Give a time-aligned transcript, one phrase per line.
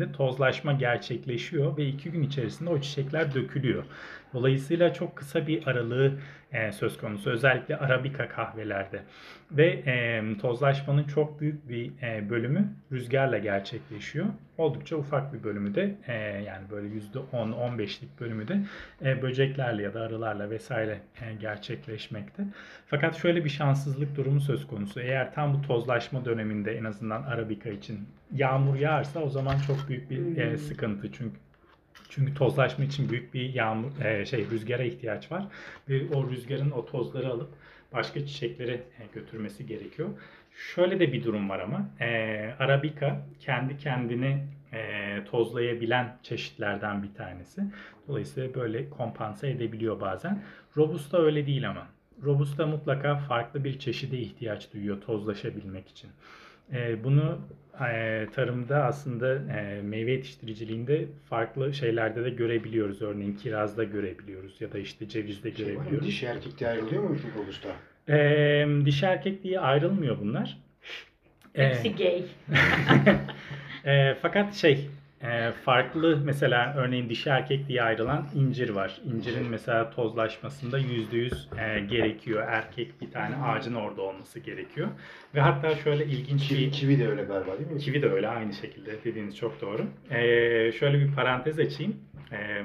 [0.00, 3.84] içerisinde tozlaşma gerçekleşiyor ve iki gün içerisinde o çiçekler dökülüyor.
[4.34, 6.12] Dolayısıyla çok kısa bir aralığı
[6.52, 9.02] e, söz konusu özellikle Arabika kahvelerde
[9.50, 14.26] ve e, tozlaşmanın çok büyük bir e, bölümü rüzgarla gerçekleşiyor.
[14.58, 16.88] Oldukça ufak bir bölümü de e, yani böyle
[17.32, 18.60] %10-15'lik bölümü de
[19.04, 22.44] e, böceklerle ya da arılarla vesaire e, gerçekleşmekte.
[22.86, 25.00] Fakat şöyle bir şanssızlık durumu söz konusu.
[25.00, 30.10] Eğer tam bu tozlaşma döneminde en azından Arabika için yağmur yağarsa o zaman çok büyük
[30.10, 31.12] bir e, sıkıntı.
[31.12, 31.36] Çünkü
[32.14, 35.44] çünkü tozlaşma için büyük bir yağmur e, şey rüzgara ihtiyaç var
[35.88, 37.48] ve o rüzgarın o tozları alıp
[37.92, 40.08] başka çiçeklere e, götürmesi gerekiyor.
[40.74, 47.62] Şöyle de bir durum var ama e, Arabica kendi kendini e, tozlayabilen çeşitlerden bir tanesi.
[48.08, 50.42] Dolayısıyla böyle kompanse edebiliyor bazen.
[50.76, 51.86] Robusta öyle değil ama.
[52.22, 56.10] Robusta mutlaka farklı bir çeşide ihtiyaç duyuyor tozlaşabilmek için.
[56.72, 57.38] E, bunu
[57.90, 63.02] e, tarımda aslında e, meyve yetiştiriciliğinde farklı şeylerde de görebiliyoruz.
[63.02, 66.06] Örneğin kirazda görebiliyoruz ya da işte cevizde Şey görebiliyoruz.
[66.08, 67.68] Dişi erkek de ayrılıyor mu şu robusta?
[68.08, 70.58] E, dişi erkek diye ayrılmıyor bunlar.
[71.54, 72.22] E, Hepsi gay.
[73.94, 74.88] e, fakat şey
[75.22, 79.00] e, farklı mesela örneğin dişi erkek diye ayrılan incir var.
[79.04, 82.44] İncirin mesela tozlaşmasında yüzde yüz e, gerekiyor.
[82.48, 84.88] Erkek bir tane ağacın orada olması gerekiyor.
[85.34, 87.78] Ve hatta şöyle ilginç bir Çivi, çivi de öyle galiba değil mi?
[87.78, 89.86] Kivi de öyle aynı şekilde dediğiniz çok doğru.
[90.10, 91.96] Ee, şöyle bir parantez açayım.
[92.32, 92.62] Ee,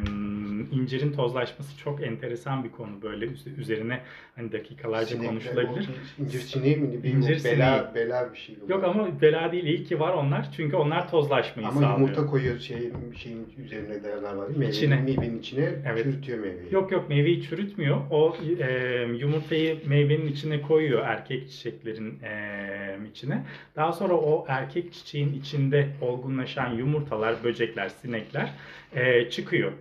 [0.72, 4.00] incirin tozlaşması çok enteresan bir konu böyle üz- üzerine
[4.36, 5.90] hani dakikalarca Sinekler, konuşulabilir.
[6.20, 7.04] İncir sineği mi?
[7.04, 8.56] Bir İncir bela, bela bir şey.
[8.70, 12.00] Yok ama bela değil iyi ki var onlar çünkü onlar tozlaşmayı Ama sağlıyor.
[12.00, 12.78] yumurta koyuyor şey,
[13.16, 14.58] şeyin üzerine de galiba değil mi?
[14.58, 14.96] Meyvenin, İçine.
[15.02, 16.04] Meyvenin içine Evet.
[16.04, 16.74] çürütüyor meyveyi.
[16.74, 17.98] Yok yok meyveyi çürütmüyor.
[18.12, 23.44] O e, yumurtayı meyvenin içine koyuyor erkek çiçeklerin e, içine.
[23.76, 28.54] Daha sonra o erkek çiçeğin içinde olgunlaşan yumurtalar, böcekler, sinekler
[28.96, 29.72] e, çıkıyor.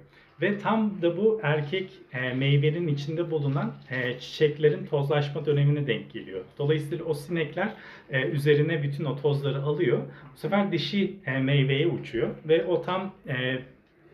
[0.41, 6.45] Ve tam da bu erkek e, meyvenin içinde bulunan e, çiçeklerin tozlaşma dönemine denk geliyor.
[6.58, 7.69] Dolayısıyla o sinekler
[8.11, 9.98] e, üzerine bütün o tozları alıyor.
[10.35, 13.58] Bu sefer dişi e, meyveye uçuyor ve o tam e,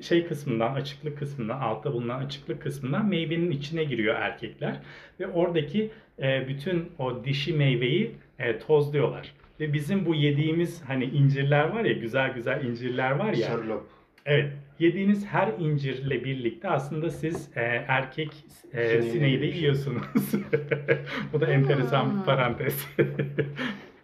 [0.00, 4.81] şey kısmından, açıklık kısmından, altta bulunan açıklık kısmından meyvenin içine giriyor erkekler.
[5.21, 5.91] Ve oradaki
[6.22, 9.33] e, bütün o dişi meyveyi e, tozluyorlar.
[9.61, 13.47] Ve bizim bu yediğimiz hani incirler var ya, güzel güzel incirler var ya.
[13.47, 14.02] Sarılop.
[14.27, 18.33] Evet, yediğiniz her incirle birlikte aslında siz e, erkek
[18.72, 19.60] e, Sineği sineği de yemiş.
[19.60, 20.03] yiyorsunuz.
[21.33, 22.87] bu da enteresan bir parantez.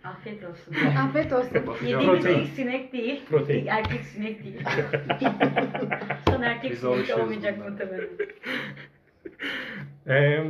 [0.05, 0.75] Afiyet olsun.
[0.99, 1.59] Afiyet olsun.
[1.83, 2.39] Yediğimiz Protein.
[2.39, 3.21] ilk sinek değil.
[3.31, 3.61] Protein.
[3.61, 4.57] İlk erkek sinek değil.
[6.29, 7.71] Son erkek Biz sinek alışıyoruz olmayacak bundan.
[7.73, 8.09] muhtemelen.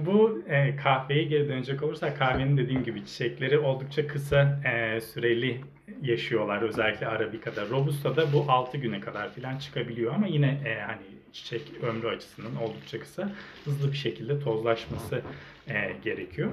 [0.07, 5.61] Bu e, kahveye geri dönecek olursak kahvenin dediğim gibi çiçekleri oldukça kısa e, süreli
[6.03, 7.69] yaşıyorlar özellikle Arabica'da.
[7.69, 11.03] Robusta'da bu 6 güne kadar falan çıkabiliyor ama yine e, hani
[11.33, 13.31] çiçek ömrü açısından oldukça kısa
[13.65, 15.23] hızlı bir şekilde tozlaşması
[15.69, 16.51] e, gerekiyor.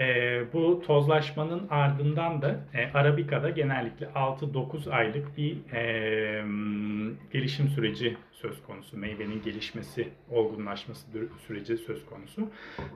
[0.00, 6.44] E, bu tozlaşmanın ardından da e, Arabica'da genellikle 6-9 aylık bir e,
[7.32, 8.96] gelişim süreci söz konusu.
[8.96, 11.06] Meyvenin gelişmesi, olgunlaşması
[11.46, 12.50] süreci söz konusu.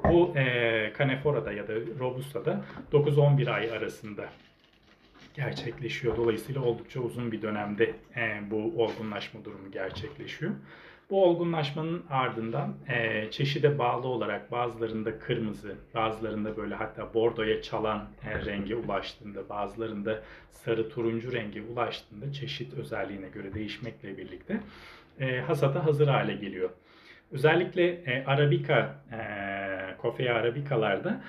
[0.04, 4.25] Bu e, Canefora'da ya da Robusta'da 9-11 ay arasında
[5.34, 6.16] gerçekleşiyor.
[6.16, 10.53] Dolayısıyla oldukça uzun bir dönemde e, bu olgunlaşma durumu gerçekleşiyor.
[11.10, 18.44] Bu olgunlaşmanın ardından e, çeşide bağlı olarak bazılarında kırmızı, bazılarında böyle hatta bordoya çalan e,
[18.44, 24.60] renge ulaştığında, bazılarında sarı turuncu renge ulaştığında çeşit özelliğine göre değişmekle birlikte
[25.20, 26.70] e, hasata hazır hale geliyor.
[27.32, 29.19] Özellikle e, Arabica, e,
[30.03, 31.20] Coffea Arabica'larda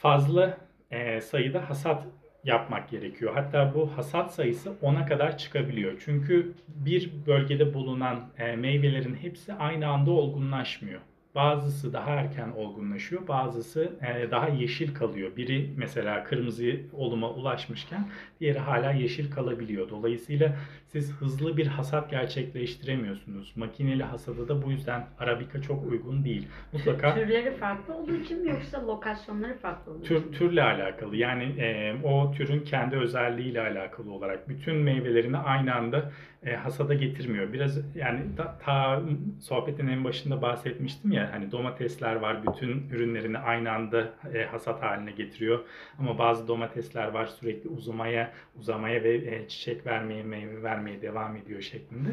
[0.00, 0.58] fazla
[0.90, 2.04] e, sayıda hasat
[2.48, 3.34] yapmak gerekiyor.
[3.34, 6.02] Hatta bu hasat sayısı 10'a kadar çıkabiliyor.
[6.04, 11.00] Çünkü bir bölgede bulunan e, meyvelerin hepsi aynı anda olgunlaşmıyor.
[11.38, 15.36] Bazısı daha erken olgunlaşıyor, bazısı e, daha yeşil kalıyor.
[15.36, 18.08] Biri mesela kırmızı oluma ulaşmışken
[18.40, 19.90] diğeri hala yeşil kalabiliyor.
[19.90, 23.52] Dolayısıyla siz hızlı bir hasat gerçekleştiremiyorsunuz.
[23.56, 26.48] Makineli hasada da bu yüzden Arabica çok uygun değil.
[26.72, 30.32] Mutlaka Türleri farklı olduğu için mi yoksa lokasyonları farklı olduğu için Tür, mi?
[30.32, 36.10] türle alakalı yani e, o türün kendi özelliğiyle alakalı olarak bütün meyvelerini aynı anda
[36.46, 37.52] e, hasada getirmiyor.
[37.52, 39.02] Biraz yani ta, ta
[39.40, 45.10] sohbetin en başında bahsetmiştim ya hani domatesler var bütün ürünlerini aynı anda e, hasat haline
[45.10, 45.60] getiriyor.
[45.98, 51.60] Ama bazı domatesler var sürekli uzamaya uzamaya ve e, çiçek vermeye meyve vermeye devam ediyor
[51.60, 52.08] şeklinde.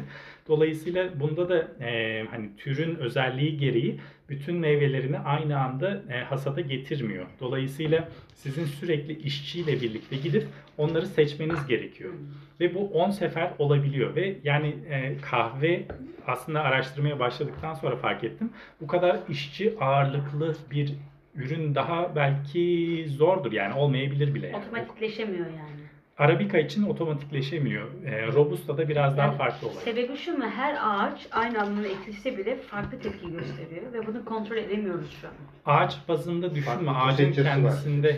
[0.48, 7.26] Dolayısıyla bunda da e, hani türün özelliği gereği bütün meyvelerini aynı anda e, hasada getirmiyor.
[7.40, 10.46] Dolayısıyla sizin sürekli işçiyle birlikte gidip
[10.78, 12.12] onları seçmeniz gerekiyor.
[12.60, 15.82] Ve bu 10 sefer olabiliyor ve yani e, kahve
[16.26, 18.50] aslında araştırmaya başladıktan sonra fark ettim.
[18.80, 20.94] Bu kadar işçi ağırlıklı bir
[21.34, 24.46] ürün daha belki zordur yani olmayabilir bile.
[24.46, 24.56] Yani.
[24.56, 25.85] Otomatikleşemiyor yani.
[26.18, 27.86] Arabica için otomatikleşemiyor.
[28.04, 29.76] E, Robusta da biraz daha Yani farklı olay.
[29.84, 30.44] Sebebi şu mu?
[30.56, 35.34] Her ağaç aynı anda eksilse bile farklı tepki gösteriyor ve bunu kontrol edemiyoruz şu an.
[35.74, 36.66] Ağaç bazında düşünme.
[36.74, 37.54] Farklı Ağacın poseçesi var.
[37.54, 38.10] kendisinde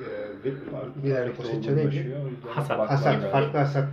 [0.00, 0.54] Ee, bir,
[1.02, 2.16] bir yerde neydi?
[2.48, 2.90] Hasat.
[2.90, 3.88] Hasat, farklı hasat.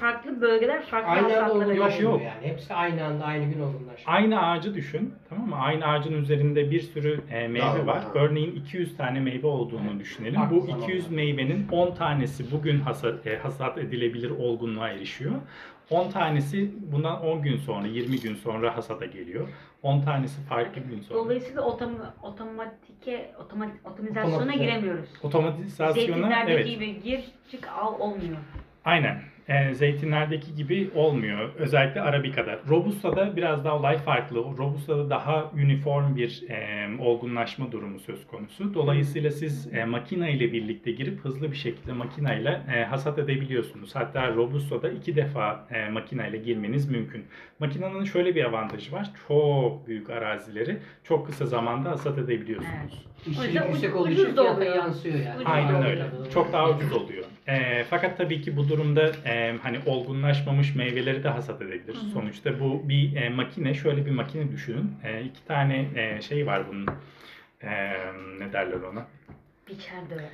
[0.00, 2.22] Farklı bölgeler farklı Aynı anda Yok, yok.
[2.22, 2.46] yani.
[2.48, 4.06] Hepsi aynı anda aynı gün olgunlaşıyor.
[4.06, 5.14] Aynı ağacı düşün.
[5.28, 5.56] Tamam mı?
[5.56, 7.86] Aynı ağacın üzerinde bir sürü e, meyve Dal var.
[7.86, 8.04] var.
[8.14, 10.34] Örneğin 200 tane meyve olduğunu düşünelim.
[10.34, 10.84] Farklı Bu zamanlar.
[10.88, 15.32] 200 meyvenin 10 tanesi bugün hasat, e, hasat edilebilir olgunluğa erişiyor.
[15.90, 19.48] 10 tanesi bundan 10 gün sonra, 20 gün sonra hasata geliyor.
[19.82, 21.18] 10 tanesi farklı gün sonra.
[21.18, 21.90] Dolayısıyla otom
[22.22, 24.64] otomatike otomatik otomizasyona Otomatize.
[24.64, 25.08] giremiyoruz.
[25.22, 26.66] Otomatizasyona Zeytinlerdeki evet.
[26.66, 28.36] gibi gir çık al olmuyor.
[28.84, 29.20] Aynen.
[29.48, 31.50] E, zeytinlerdeki gibi olmuyor.
[31.58, 32.58] Özellikle Arabica'da.
[32.68, 34.36] Robusta'da biraz daha olay farklı.
[34.36, 38.74] Robusta'da daha uniform bir e, olgunlaşma durumu söz konusu.
[38.74, 43.94] Dolayısıyla siz e, makina ile birlikte girip hızlı bir şekilde makina ile e, hasat edebiliyorsunuz.
[43.94, 47.24] Hatta Robusta'da iki defa e, makina ile girmeniz mümkün.
[47.58, 49.10] Makinanın şöyle bir avantajı var.
[49.28, 53.06] Çok büyük arazileri çok kısa zamanda hasat edebiliyorsunuz.
[53.26, 53.46] Evet.
[53.46, 55.44] Yüzden yüksek olduğu için yansıyor yani.
[55.44, 56.06] Aynen öyle.
[56.34, 57.24] Çok daha ucuz oluyor.
[57.48, 61.94] Ee, fakat tabii ki bu durumda e, hani olgunlaşmamış meyveleri de hasat edebilir.
[61.94, 62.10] Hı hı.
[62.10, 63.74] Sonuçta bu bir e, makine.
[63.74, 64.94] Şöyle bir makine düşünün.
[65.04, 66.86] E, iki tane e, şey var bunun.
[67.62, 67.70] E,
[68.38, 69.06] ne derler ona?
[69.68, 70.30] Biçer döver.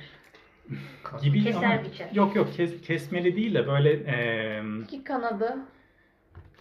[1.23, 2.09] Gibi Keser ama biçer.
[2.13, 5.57] yok yok kes, kesmeli değil de böyle e, İki kanadı.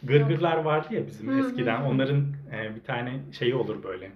[0.02, 1.80] gırgırlar vardı ya bizim Hı hı eskiden.
[1.80, 2.02] hı.
[2.02, 2.24] Öğrenci
[2.76, 4.10] bir tane şeyi olur böyle.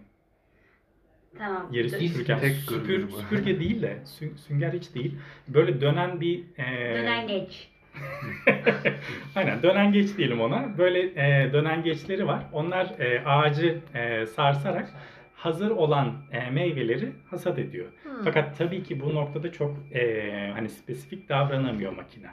[1.38, 1.69] Tamam.
[1.73, 5.14] Yeri Dö- süpürürken tek süpür, süpürge değil de sü- sünger hiç değil.
[5.49, 7.69] Böyle dönen bir e, Dönen geç.
[9.34, 10.79] Aynen dönengeç diyelim ona.
[10.79, 12.44] Böyle e, dönengeçleri var.
[12.52, 14.93] Onlar e, ağacı e, sarsarak
[15.34, 17.87] hazır olan e, meyveleri hasat ediyor.
[18.02, 18.25] Hmm.
[18.25, 22.31] Fakat tabii ki bu noktada çok e, hani spesifik davranamıyor makine.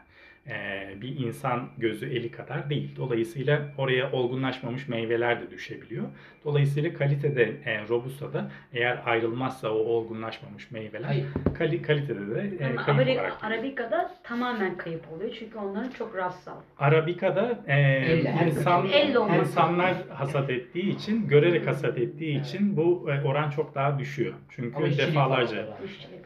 [0.49, 2.95] E, bir insan gözü eli kadar değil.
[2.97, 6.03] Dolayısıyla oraya olgunlaşmamış meyveler de düşebiliyor.
[6.45, 11.15] Dolayısıyla kalitede e, Robusta'da eğer ayrılmazsa o olgunlaşmamış meyveler
[11.57, 13.57] kali, kalitede de e, Ama kayıp Ameri- olarak geliyor.
[13.57, 16.55] Arabica'da tamamen kayıp oluyor çünkü onların çok rastsal.
[16.79, 18.87] Arabica'da e, Elle, insan.
[18.87, 24.33] Elle insanlar hasat ettiği için, görerek hasat ettiği için bu e, oran çok daha düşüyor.
[24.49, 25.67] Çünkü Ama defalarca.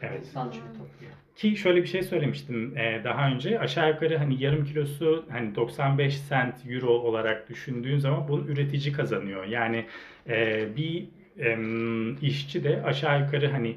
[0.02, 0.20] Evet.
[0.20, 1.12] İnsan topluyor.
[1.36, 3.58] Ki şöyle bir şey söylemiştim e, daha önce.
[3.58, 9.44] Aşağı yukarı hani yarım kilosu hani 95 cent euro olarak düşündüğün zaman bunu üretici kazanıyor.
[9.44, 9.86] Yani
[10.28, 11.04] e, bir
[11.38, 13.76] em, işçi de aşağı yukarı hani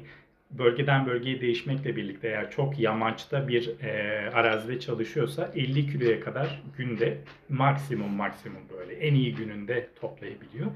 [0.50, 7.18] bölgeden bölgeye değişmekle birlikte eğer çok yamaçta bir e, arazide çalışıyorsa 50 kiloya kadar günde
[7.48, 10.66] maksimum maksimum böyle en iyi gününde toplayabiliyor.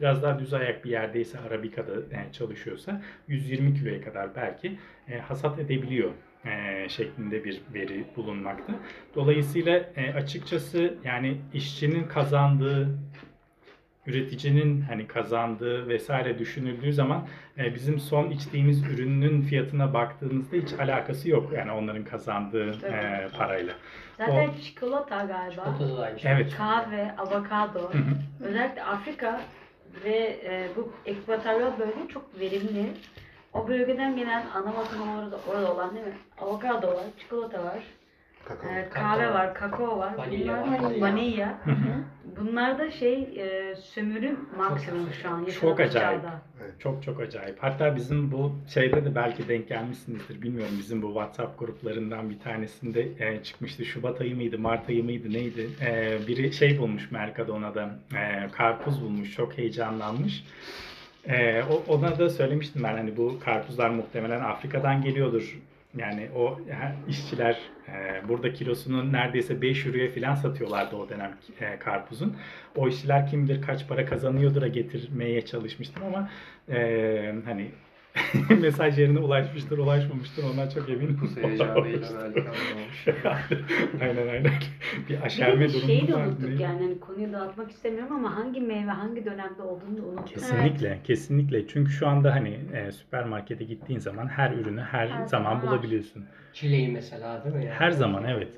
[0.00, 5.58] Biraz daha düz ayak bir yerdeyse Arabica'da e, çalışıyorsa 120 kiloya kadar belki e, hasat
[5.58, 6.10] edebiliyor
[6.44, 8.72] e, şeklinde bir veri bulunmakta.
[9.14, 12.98] Dolayısıyla e, açıkçası yani işçinin kazandığı
[14.06, 17.26] üreticinin hani kazandığı vesaire düşünüldüğü zaman
[17.58, 23.74] e, bizim son içtiğimiz ürünün fiyatına baktığınızda hiç alakası yok yani onların kazandığı e, parayla.
[24.18, 25.50] Zaten çikolata galiba.
[25.50, 26.32] Çikolata da aynı şey.
[26.32, 26.54] Evet.
[26.56, 27.92] Kahve, avokado,
[28.40, 29.40] özellikle Afrika
[30.04, 32.86] ve e, bu ekvatoryal bölge çok verimli.
[33.54, 36.12] O bölgeden gelen ana vatan orada, orada olan değil mi?
[36.40, 37.78] Avokado var, çikolata var,
[38.44, 38.70] Kakao.
[38.70, 39.34] e, kahve Kakao.
[39.34, 41.00] var, kakao var, Vanilya bunlar, var.
[41.00, 41.58] vanilya.
[42.40, 45.44] Bunlar da şey e, sömürüm maksimum şu an.
[45.60, 46.22] Çok acayip.
[46.22, 46.42] çağda.
[46.78, 47.56] Çok çok acayip.
[47.62, 50.42] Hatta bizim bu şeyde de belki denk gelmişsinizdir.
[50.42, 53.84] Bilmiyorum bizim bu WhatsApp gruplarından bir tanesinde e, çıkmıştı.
[53.84, 55.68] Şubat ayı mıydı, Mart ayı mıydı neydi?
[55.86, 57.90] E, biri şey bulmuş Mercadona'da.
[58.16, 59.34] E, karpuz bulmuş.
[59.34, 60.44] Çok heyecanlanmış.
[61.28, 65.58] E, o, ona da söylemiştim ben hani bu karpuzlar muhtemelen Afrika'dan geliyordur.
[65.96, 66.60] Yani o
[67.08, 67.58] işçiler
[67.88, 72.36] e, burada kilosunu neredeyse 5 euroya falan satıyorlardı o dönem e, karpuzun.
[72.76, 76.30] O işçiler kim bilir kaç para kazanıyordur'a getirmeye çalışmıştım ama
[76.68, 77.70] e, hani
[78.60, 80.42] mesaj yerine ulaşmıştır, ulaşmamıştır.
[80.44, 81.20] Ondan çok eminim.
[81.36, 83.04] Belki anlamamış.
[84.00, 84.52] aynen aynen.
[85.08, 86.26] Bir Bir aşerme durumu şeyi de var.
[86.26, 90.26] unuttuk yani hani konuyu dağıtmak istemiyorum ama hangi meyve hangi dönemde olduğunu da unuttuk.
[90.26, 91.68] Kesinlikle, kesinlikle.
[91.68, 95.62] Çünkü şu anda hani e, süpermarkete gittiğin zaman her ürünü her, Her zaman zaman var.
[95.62, 96.24] bulabiliyorsun.
[96.52, 97.64] Çileği mesela değil mi?
[97.64, 97.74] Yani?
[97.74, 98.48] Her zaman, evet.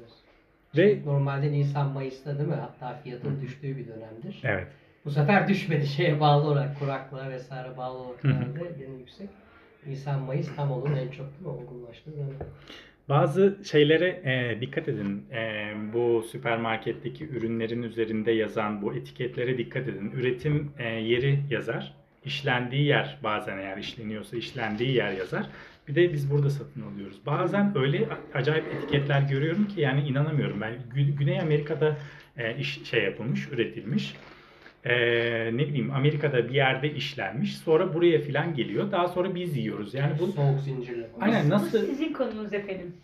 [0.76, 2.54] Ve Normalde Nisan Mayıs'ta değil mi?
[2.54, 4.40] Hatta fiyatın düştüğü bir dönemdir.
[4.44, 4.66] evet.
[5.04, 8.28] Bu sefer düşmedi şeye bağlı olarak, kuraklığa vesaire bağlı olarak Hı
[8.98, 9.30] yüksek.
[9.86, 12.36] Nisan Mayıs tam onun en çok değil mi olgunlaştığı dönem.
[13.08, 15.24] Bazı şeylere e, dikkat edin.
[15.32, 20.10] E, bu süpermarketteki ürünlerin üzerinde yazan bu etiketlere dikkat edin.
[20.10, 21.94] Üretim e, yeri yazar.
[22.24, 25.46] İşlendiği yer bazen eğer işleniyorsa işlendiği yer yazar.
[25.88, 27.20] Bir de biz burada satın alıyoruz.
[27.26, 30.60] Bazen öyle acayip etiketler görüyorum ki yani inanamıyorum.
[30.60, 31.96] Ben Gü- Güney Amerika'da
[32.38, 34.14] e, iş şey yapılmış, üretilmiş.
[34.84, 34.92] E,
[35.56, 37.56] ne bileyim Amerika'da bir yerde işlenmiş.
[37.58, 38.92] Sonra buraya filan geliyor.
[38.92, 39.94] Daha sonra biz yiyoruz.
[39.94, 41.06] Yani bu Soğuk zincirle.
[41.20, 42.94] Aynen, Bu nasıl- sizin konunuz efendim.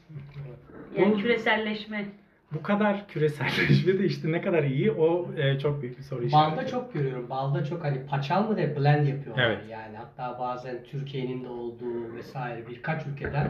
[0.98, 2.04] Yani Bu- küreselleşme.
[2.52, 6.56] Bu kadar küreselleşme de işte ne kadar iyi o e, çok büyük bir soru işareti.
[6.56, 7.30] Balda çok görüyorum.
[7.30, 9.58] Balda çok hani paçal mı de blend yapıyorlar Evet.
[9.70, 9.96] yani.
[9.96, 13.48] Hatta bazen Türkiye'nin de olduğu vesaire birkaç ülkeden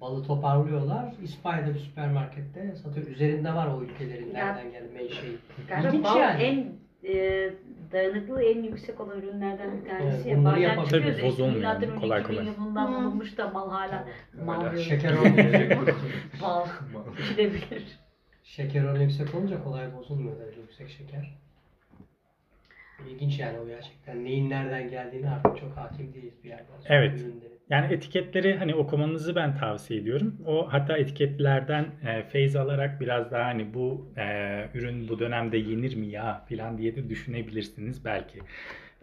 [0.00, 1.12] balı toparlıyorlar.
[1.22, 3.06] İspanya'da bir süpermarkette satıyor.
[3.06, 5.30] Üzerinde var o ülkelerin Ya- nereden menşei.
[5.68, 6.42] Galiba İlginç bal yani.
[6.42, 6.66] en
[7.04, 7.50] e,
[7.92, 10.28] dayanıklılığı en yüksek olan ürünlerden bir tanesi.
[10.28, 10.90] Evet, bunları Bazen çıkıyoruz.
[10.90, 12.46] Tabii, yani, önce kolay 2000 kolay.
[12.46, 12.96] yılından Hı.
[13.04, 14.08] bulunmuş da mal hala
[14.44, 14.76] mal.
[14.76, 15.36] Şeker oranı
[16.42, 16.66] Bal
[17.18, 18.00] içilebilir.
[18.42, 21.38] Şeker oranı yüksek olunca kolay bozulmuyor yüksek şeker.
[23.04, 24.24] İlginç yani o gerçekten.
[24.24, 26.94] Neyin nereden geldiğini artık çok hakim değiliz bir yerden sonra.
[26.94, 27.20] Evet.
[27.20, 27.50] Ürünlerin.
[27.70, 30.36] Yani etiketleri hani okumanızı ben tavsiye ediyorum.
[30.46, 34.22] O hatta etiketlerden e, feyz alarak biraz daha hani bu e,
[34.74, 38.38] ürün bu dönemde yenir mi ya filan diye de düşünebilirsiniz belki.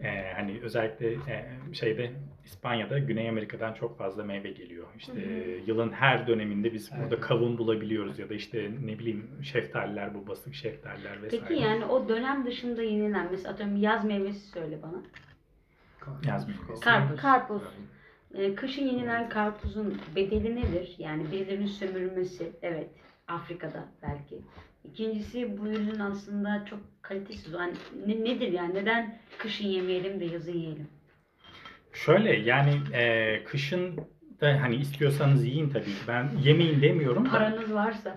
[0.00, 2.10] E, hani özellikle e, şeyde
[2.44, 4.86] İspanya'da Güney Amerika'dan çok fazla meyve geliyor.
[4.98, 7.20] İşte e, yılın her döneminde biz burada Evet.
[7.20, 11.44] kavun bulabiliyoruz ya da işte ne bileyim şeftaliler bu basık şeftaliler vesaire.
[11.48, 15.02] Peki yani o dönem dışında yenilen mesela atıyorum yaz meyvesi söyle bana.
[16.26, 16.80] Yazmıyor.
[16.80, 17.20] Karpuz.
[17.20, 17.62] Karpuz.
[18.34, 20.94] E, kışın yenilen karpuzun bedeli nedir?
[20.98, 22.52] Yani birilerinin sömürülmesi.
[22.62, 22.90] Evet.
[23.28, 24.40] Afrika'da belki.
[24.92, 27.52] İkincisi bu ürünün aslında çok kalitesiz.
[27.52, 27.72] Yani
[28.06, 28.74] ne- nedir yani?
[28.74, 30.88] Neden kışın yemeyelim de yazın yiyelim?
[31.92, 33.96] Şöyle yani e, kışın
[34.40, 35.90] da hani istiyorsanız yiyin tabii ki.
[36.08, 37.30] Ben yemeyin demiyorum da.
[37.30, 38.16] Paranız varsa.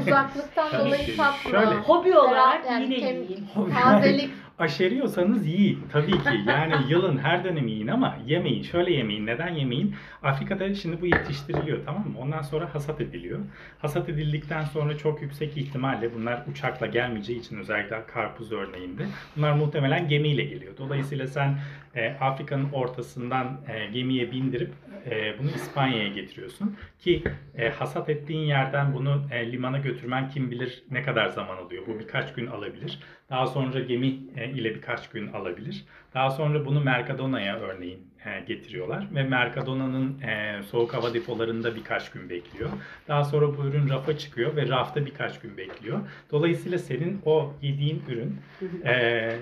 [0.00, 1.50] Uzaklıktan dolayı tatma.
[1.50, 1.74] Şöyle.
[1.74, 3.46] Hobi olarak Yani yine yiyin.
[3.74, 4.30] Tazelik.
[4.58, 6.40] Aşeriyorsanız yiyin tabii ki.
[6.46, 8.62] Yani yılın her dönemi yiyin ama yemeyin.
[8.62, 9.26] Şöyle yemeyin.
[9.26, 9.94] Neden yemeyin?
[10.22, 12.18] Afrika'da şimdi bu yetiştiriliyor tamam mı?
[12.18, 13.38] Ondan sonra hasat ediliyor.
[13.78, 20.08] Hasat edildikten sonra çok yüksek ihtimalle bunlar uçakla gelmeyeceği için özellikle karpuz örneğinde bunlar muhtemelen
[20.08, 20.72] gemiyle geliyor.
[20.78, 21.58] Dolayısıyla sen
[21.94, 24.72] e, Afrika'nın ortasından e, gemiye bindirip
[25.10, 27.22] e, bunu İspanya'ya getiriyorsun ki
[27.56, 31.82] e, hasat ettiğin yerden bunu e, limana götürmen kim bilir ne kadar zaman alıyor.
[31.86, 32.98] Bu birkaç gün alabilir.
[33.30, 35.84] Daha sonra gemi e, ile birkaç gün alabilir.
[36.14, 42.30] Daha sonra bunu Mercadona'ya örneğin e, getiriyorlar ve Mercadona'nın e, soğuk hava depolarında birkaç gün
[42.30, 42.70] bekliyor.
[43.08, 46.00] Daha sonra bu ürün rafa çıkıyor ve rafta birkaç gün bekliyor.
[46.30, 48.36] Dolayısıyla senin o yediğin ürün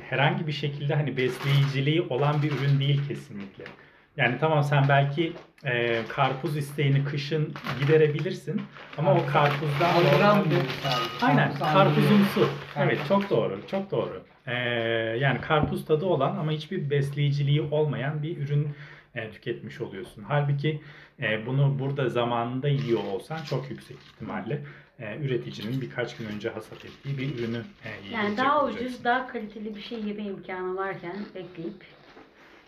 [0.02, 3.64] herhangi bir şekilde hani besleyiciliği olan bir ürün değil kesinlikle.
[4.16, 5.32] Yani tamam sen belki
[5.64, 8.62] e, karpuz isteğini kışın giderebilirsin
[8.98, 10.62] ama o karpuzdan Hologram sadece.
[11.22, 12.48] Aynen Karpuz karpuzumsu.
[12.76, 14.22] Evet çok doğru çok doğru.
[14.46, 14.54] Ee,
[15.20, 18.68] yani karpuz tadı olan ama hiçbir besleyiciliği olmayan bir ürün
[19.14, 20.24] e, tüketmiş oluyorsun.
[20.28, 20.80] Halbuki
[21.22, 24.60] e, bunu burada zamanında yiyor olsan çok yüksek ihtimalle
[24.98, 28.86] e, üreticinin birkaç gün önce hasat ettiği bir ürünü e, Yani yiyecek daha olacaksın.
[28.86, 31.84] ucuz, daha kaliteli bir şey yeme imkanı varken bekleyip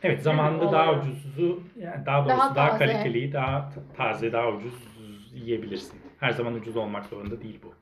[0.07, 4.75] Evet zamanında daha ucuzu yani daha doğrusu Daha daha, kaliteliyi daha taze daha ucuz
[5.35, 6.01] yiyebilirsin.
[6.21, 7.75] Her zaman ucuz olmak zorunda değil bu.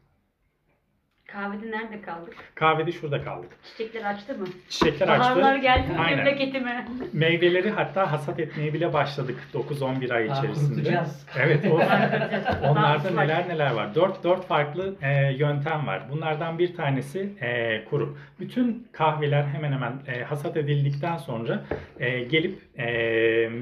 [1.34, 2.34] Kahvede nerede kaldık?
[2.54, 3.50] Kahvede şurada kaldık.
[3.64, 4.46] Çiçekler açtı mı?
[4.68, 5.20] Çiçekler açtı.
[5.20, 6.16] Baharlar geldi mi Aynen.
[6.24, 6.86] memleketime?
[7.12, 10.74] Meyveleri hatta hasat etmeye bile başladık 9-11 ay içerisinde.
[10.74, 11.26] kurutacağız.
[11.38, 11.74] Evet o
[12.70, 13.94] onlarda neler neler var.
[13.94, 16.02] 4 4 farklı e, yöntem var.
[16.10, 18.16] Bunlardan bir tanesi e, kuru.
[18.40, 21.64] Bütün kahveler hemen hemen e, hasat edildikten sonra
[22.00, 22.86] e, gelip e,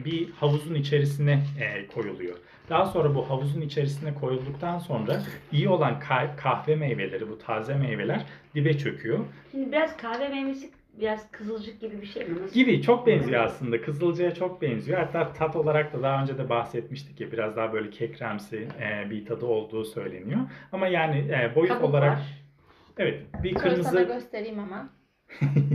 [0.04, 2.36] bir havuzun içerisine e, koyuluyor.
[2.70, 8.26] Daha sonra bu havuzun içerisine koyulduktan sonra iyi olan ka- kahve meyveleri, bu taze meyveler
[8.54, 9.18] dibe çöküyor.
[9.50, 12.42] Şimdi biraz kahve meyvesi biraz kızılcık gibi bir şey mi?
[12.42, 12.54] Nasıl?
[12.54, 13.80] Gibi çok benziyor aslında.
[13.82, 14.98] Kızılcaya çok benziyor.
[14.98, 19.26] Hatta tat olarak da daha önce de bahsetmiştik ya biraz daha böyle kekremsi e, bir
[19.26, 20.40] tadı olduğu söyleniyor.
[20.72, 22.44] Ama yani e, boyut Kabuk olarak var.
[22.98, 24.88] evet bir Şöyle sana kırmızı göstereyim hemen.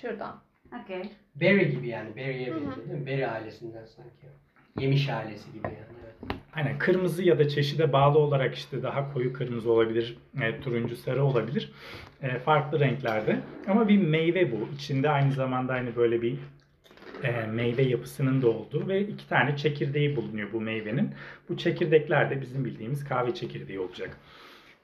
[0.00, 0.40] Şuradan.
[0.84, 1.10] Okey.
[1.34, 2.16] Berry gibi yani.
[2.16, 3.06] Berry'e benziyor değil mi?
[3.06, 4.26] Berry ailesinden sanki.
[4.80, 6.38] Yemiş ailesi gibi yani.
[6.54, 11.24] Aynen kırmızı ya da çeşide bağlı olarak işte daha koyu kırmızı olabilir, e, turuncu sarı
[11.24, 11.72] olabilir.
[12.22, 13.40] E, farklı renklerde.
[13.68, 14.68] Ama bir meyve bu.
[14.74, 16.36] İçinde aynı zamanda aynı böyle bir
[17.22, 21.10] e, meyve yapısının da olduğu ve iki tane çekirdeği bulunuyor bu meyvenin.
[21.48, 24.18] Bu çekirdekler de bizim bildiğimiz kahve çekirdeği olacak.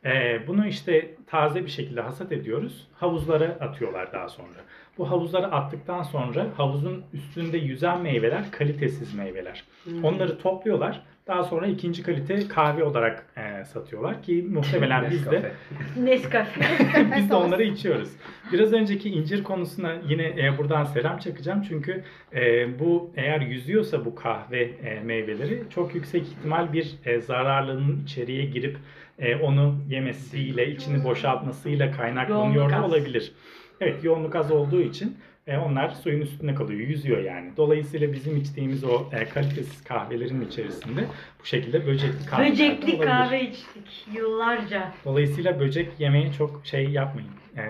[0.04, 2.88] Ee, bunu işte taze bir şekilde hasat ediyoruz.
[2.94, 4.64] Havuzlara atıyorlar daha sonra.
[4.98, 9.64] Bu havuzlara attıktan sonra havuzun üstünde yüzen meyveler kalitesiz meyveler.
[9.84, 10.04] Hmm.
[10.04, 11.02] Onları topluyorlar.
[11.26, 15.52] Daha sonra ikinci kalite kahve olarak e, satıyorlar ki muhtemelen biz de
[15.96, 16.60] Nescafe.
[17.16, 18.08] Biz de onları içiyoruz.
[18.52, 24.14] Biraz önceki incir konusuna yine e, buradan selam çakacağım çünkü e, bu eğer yüzüyorsa bu
[24.14, 28.76] kahve e, meyveleri çok yüksek ihtimal bir e, zararlının içeriye girip
[29.18, 33.32] e, onu yemesiyle, içini boşaltmasıyla kaynaklanıyor olabilir.
[33.80, 35.16] Evet yoğunluk az olduğu için
[35.46, 37.52] e, onlar suyun üstünde kalıyor, yüzüyor yani.
[37.56, 41.04] Dolayısıyla bizim içtiğimiz o e, kalitesiz kahvelerin içerisinde
[41.40, 44.92] bu şekilde böcekli kahve Böcekli kahve içtik yıllarca.
[45.04, 47.30] Dolayısıyla böcek yemeye çok şey yapmayın.
[47.56, 47.62] Ee,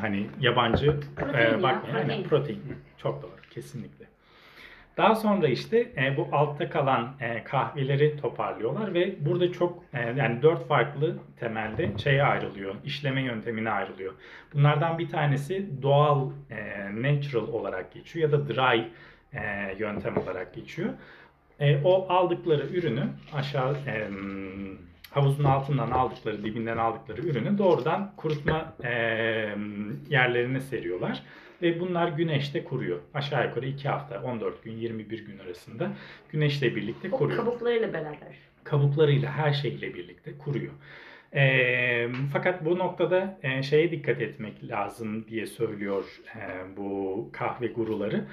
[0.00, 1.96] hani yabancı Protein e, bakmayın.
[1.96, 2.28] Aynen, protein.
[2.28, 2.62] protein.
[2.98, 3.30] Çok doğru.
[3.50, 4.11] Kesinlikle.
[4.96, 10.42] Daha sonra işte e, bu altta kalan e, kahveleri toparlıyorlar ve burada çok e, yani
[10.42, 12.74] dört farklı temelde şeye ayrılıyor.
[12.84, 14.12] işleme yöntemine ayrılıyor.
[14.54, 16.56] Bunlardan bir tanesi doğal e,
[17.02, 18.84] natural olarak geçiyor ya da dry
[19.32, 20.90] e, yöntem olarak geçiyor.
[21.60, 24.08] E, o aldıkları ürünü aşağı e,
[25.10, 28.90] havuzun altından aldıkları, dibinden aldıkları ürünü doğrudan kurutma e,
[30.08, 31.22] yerlerine seriyorlar.
[31.62, 32.98] Ve bunlar güneşte kuruyor.
[33.14, 35.90] Aşağı yukarı 2 hafta, 14 gün, 21 gün arasında
[36.32, 38.36] güneşle birlikte O kuruyor kabuklarıyla beraber.
[38.64, 40.72] kabuklarıyla her şeyle birlikte kuruyor.
[41.34, 48.24] E, fakat bu noktada e, şeye dikkat etmek lazım diye söylüyor e, bu kahve guruları.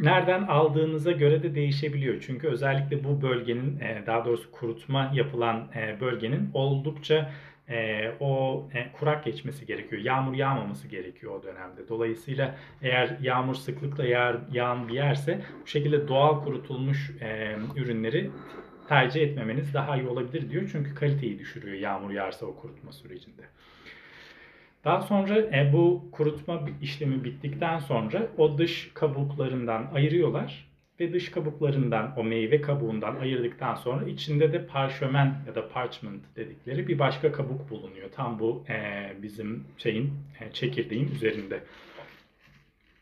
[0.00, 2.20] Nereden aldığınıza göre de değişebiliyor.
[2.26, 7.30] Çünkü özellikle bu bölgenin e, daha doğrusu kurutma yapılan e, bölgenin oldukça
[7.70, 10.02] e, o e, kurak geçmesi gerekiyor.
[10.02, 11.88] Yağmur yağmaması gerekiyor o dönemde.
[11.88, 18.30] Dolayısıyla eğer yağmur sıklıkla yağar, yağan bir yerse bu şekilde doğal kurutulmuş e, ürünleri
[18.88, 20.68] tercih etmemeniz daha iyi olabilir diyor.
[20.72, 23.42] Çünkü kaliteyi düşürüyor yağmur yağarsa o kurutma sürecinde.
[24.84, 30.67] Daha sonra e, bu kurutma işlemi bittikten sonra o dış kabuklarından ayırıyorlar
[31.00, 36.88] ve dış kabuklarından o meyve kabuğundan ayırdıktan sonra içinde de parşömen ya da parchment dedikleri
[36.88, 38.10] bir başka kabuk bulunuyor.
[38.12, 41.60] Tam bu e, bizim şeyin e, çekirdeğin üzerinde.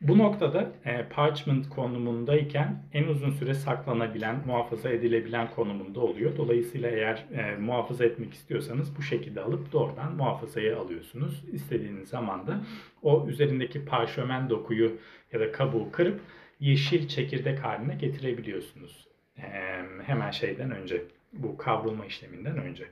[0.00, 6.37] Bu noktada e, parchment konumundayken en uzun süre saklanabilen, muhafaza edilebilen konumunda oluyor.
[6.37, 11.44] Dolayısıyla eğer e, muhafaza etmek istiyorsanız bu şekilde alıp doğrudan muhafazaya alıyorsunuz.
[11.52, 12.61] İstediğiniz zaman da
[13.02, 14.92] o üzerindeki parşömen dokuyu
[15.32, 16.20] ya da kabuğu kırıp
[16.61, 19.07] yeşil çekirdek haline getirebiliyorsunuz.
[19.38, 19.42] E,
[20.07, 22.85] hemen şeyden önce, bu kavrulma işleminden önce.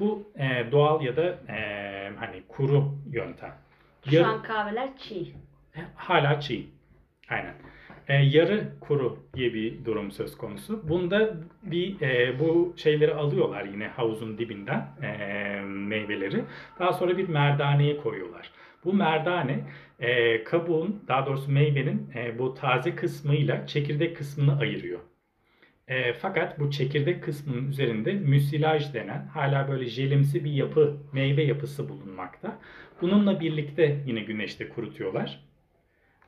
[0.00, 1.58] Bu e, doğal ya da e,
[2.16, 3.54] hani kuru yöntem.
[4.10, 5.32] Şu Yarı- an kahveler çiğ.
[5.94, 6.66] hala çiğ.
[7.30, 7.54] Aynen.
[8.08, 10.88] E, yarı kuru diye bir durum söz konusu.
[10.88, 16.44] Bunda bir e, bu şeyleri alıyorlar yine havuzun dibinden e, meyveleri.
[16.78, 18.50] Daha sonra bir merdaneye koyuyorlar.
[18.84, 19.64] Bu merdane
[20.00, 25.00] e, kabuğun daha doğrusu meyvenin e, bu taze kısmıyla çekirdek kısmını ayırıyor.
[25.88, 31.88] E, fakat bu çekirdek kısmının üzerinde müsilaj denen hala böyle jelimsi bir yapı, meyve yapısı
[31.88, 32.58] bulunmakta.
[33.00, 35.40] Bununla birlikte yine güneşte kurutuyorlar.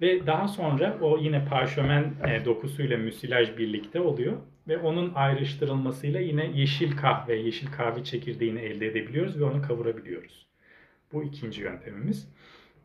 [0.00, 4.36] Ve daha sonra o yine parşömen e, dokusuyla müsilaj birlikte oluyor.
[4.68, 10.49] Ve onun ayrıştırılmasıyla yine yeşil kahve, yeşil kahve çekirdeğini elde edebiliyoruz ve onu kavurabiliyoruz.
[11.12, 12.28] Bu ikinci yöntemimiz.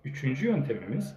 [0.06, 1.16] Üçüncü yöntemimiz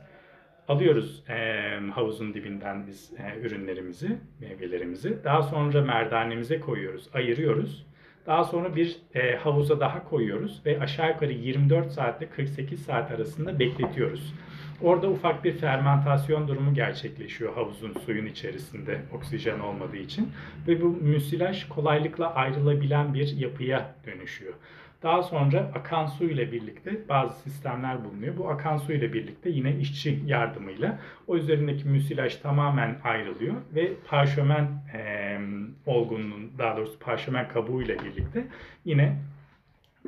[0.68, 5.24] alıyoruz e, havuzun dibinden biz e, ürünlerimizi, meyvelerimizi.
[5.24, 7.86] Daha sonra merdanemize koyuyoruz, ayırıyoruz.
[8.26, 13.58] Daha sonra bir e, havuza daha koyuyoruz ve aşağı yukarı 24 saatle 48 saat arasında
[13.58, 14.34] bekletiyoruz.
[14.82, 20.32] Orada ufak bir fermentasyon durumu gerçekleşiyor havuzun suyun içerisinde oksijen olmadığı için
[20.68, 24.54] ve bu müsilaj kolaylıkla ayrılabilen bir yapıya dönüşüyor.
[25.02, 28.36] Daha sonra akan su ile birlikte bazı sistemler bulunuyor.
[28.36, 34.64] Bu akan su ile birlikte yine işçi yardımıyla o üzerindeki müsilaj tamamen ayrılıyor ve parşömen
[34.94, 35.38] e,
[35.86, 38.46] olgunluğun daha doğrusu parşömen kabuğu ile birlikte
[38.84, 39.16] yine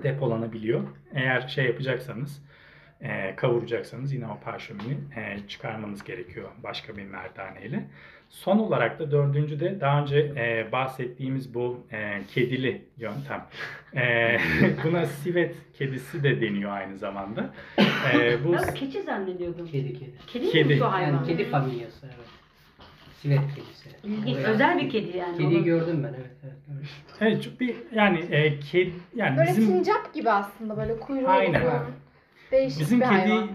[0.02, 0.82] depolanabiliyor.
[1.14, 2.42] Eğer şey yapacaksanız
[3.02, 7.84] e, kavuracaksanız yine o parşömeni e, çıkarmanız gerekiyor başka bir merdaneyle.
[8.28, 13.46] Son olarak da dördüncü de daha önce e, bahsettiğimiz bu e, kedili yöntem.
[13.96, 14.38] E,
[14.84, 17.50] buna sivet kedisi de deniyor aynı zamanda.
[18.14, 19.66] E, bu Ben keçi zannediyordum.
[19.66, 20.12] Kedi kedi.
[20.26, 20.68] Kedi, Kedi.
[20.68, 21.12] mi şu hayvan?
[21.12, 22.16] Yani kedi familyası evet.
[23.16, 23.88] Sivet kedisi.
[24.04, 24.36] İlginç.
[24.36, 25.32] Oraya- Özel bir kedi yani.
[25.36, 26.88] Kediyi Onun- gördüm ben evet evet gördüm.
[27.20, 31.60] evet, çok bir yani e, kedi yani Böyle bizim sincap gibi aslında böyle kuyruğu Aynen.
[31.60, 31.72] uzun.
[32.52, 33.48] Değişik bizim bir kedi hayvan.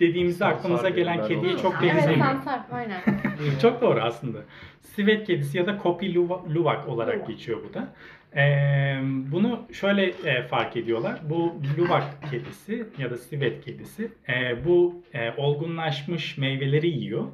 [0.00, 1.62] dediğimizde aklımıza Sansar gelen diyorlar kediye ona.
[1.62, 2.26] çok Evet, Evet benzemiyor.
[2.26, 3.00] sansar aynen.
[3.62, 4.38] Çok doğru aslında.
[4.80, 7.88] Sivet kedisi ya da kopi luva- luvak olarak geçiyor bu da.
[8.36, 8.98] Ee,
[9.32, 11.20] bunu şöyle e, fark ediyorlar.
[11.30, 17.24] Bu Luwak kedisi ya da sivet kedisi e, bu e, olgunlaşmış meyveleri yiyor.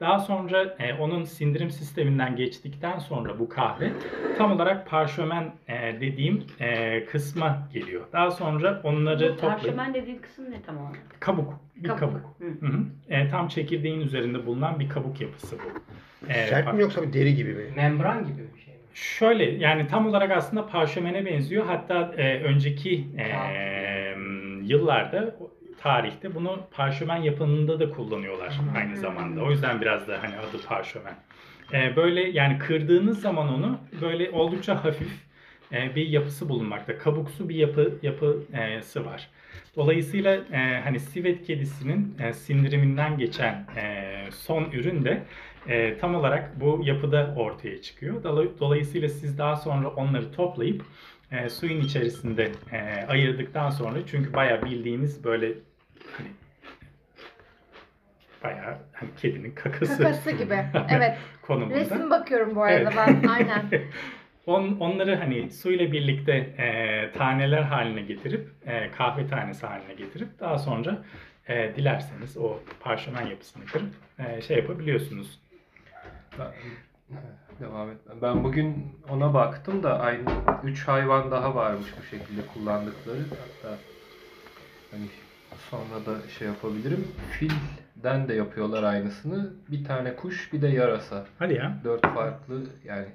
[0.00, 3.90] Daha sonra e, onun sindirim sisteminden geçtikten sonra bu kahve
[4.38, 8.04] tam olarak parşömen e, dediğim e, kısma geliyor.
[8.12, 11.20] Daha sonra onları toplayıp Parşömen dediğin kısım ne tam olarak?
[11.20, 12.36] kabuk, bir kabuk.
[12.38, 12.66] Hı.
[12.66, 12.84] Hı hı.
[13.08, 15.80] E, tam çekirdeğin üzerinde bulunan bir kabuk yapısı bu.
[16.28, 17.64] E, Sert mi yoksa bir deri gibi mi?
[17.76, 18.69] Membran gibi bir şey mi?
[18.94, 21.66] Şöyle yani tam olarak aslında parşömene benziyor.
[21.66, 23.26] Hatta e, önceki e,
[24.62, 25.34] yıllarda
[25.80, 29.42] tarihte bunu parşömen yapımında da kullanıyorlar aynı zamanda.
[29.42, 31.14] O yüzden biraz da hani adı parşömen.
[31.72, 35.30] E, böyle yani kırdığınız zaman onu böyle oldukça hafif
[35.72, 36.98] e, bir yapısı bulunmakta.
[36.98, 39.28] Kabuksu bir yapı yapısı var.
[39.76, 45.22] Dolayısıyla e, hani sivet kedisinin e, sindiriminden geçen e, son ürün de
[45.68, 48.22] e, tam olarak bu yapıda ortaya çıkıyor.
[48.24, 50.84] Dola- Dolayısıyla siz daha sonra onları toplayıp
[51.32, 55.46] e, suyun içerisinde e, ayırdıktan sonra çünkü bayağı bildiğiniz böyle
[56.16, 56.28] hani
[58.44, 60.54] bayağı hani kedinin kakası, Kakası gibi.
[60.90, 61.18] Evet.
[61.42, 61.74] konumunda.
[61.74, 62.92] Resim bakıyorum bu arada Evet.
[62.96, 63.28] ben.
[63.28, 63.64] Aynen.
[64.46, 70.58] On, onları hani suyla birlikte e, taneler haline getirip e, kahve tanesi haline getirip daha
[70.58, 71.02] sonra
[71.48, 75.40] e, dilerseniz o parşömen yapısını kırıp e, şey yapabiliyorsunuz.
[77.60, 77.98] Devam et.
[78.22, 80.24] Ben bugün ona baktım da aynı
[80.64, 83.20] 3 hayvan daha varmış bu şekilde kullandıkları.
[83.20, 83.76] Hatta
[84.90, 85.06] hani
[85.70, 87.08] sonra da şey yapabilirim.
[87.30, 89.52] Filden de yapıyorlar aynısını.
[89.68, 91.26] Bir tane kuş, bir de yarasa.
[91.38, 91.80] Hadi ya.
[91.84, 93.06] Dört farklı yani